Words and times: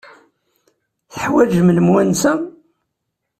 Teḥwajem 1.13 1.69
lemwansa? 1.77 2.33